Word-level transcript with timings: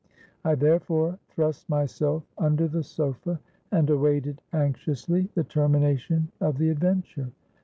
I 0.43 0.55
therefore 0.55 1.19
thrust 1.29 1.69
myself 1.69 2.23
under 2.39 2.67
the 2.67 2.81
sofa, 2.81 3.39
and 3.71 3.87
awaited 3.87 4.41
anxiously 4.51 5.29
the 5.35 5.43
termination 5.43 6.31
of 6.41 6.57
the 6.57 6.69
adventure. 6.71 7.29